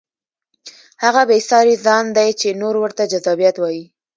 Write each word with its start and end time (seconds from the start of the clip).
هغه 1.03 1.21
بې 1.29 1.37
ساري 1.49 1.75
ځان 1.85 2.05
دی 2.17 2.29
چې 2.39 2.59
نور 2.61 2.75
ورته 2.79 3.03
جذابیت 3.11 3.55
وایي. 3.59 3.83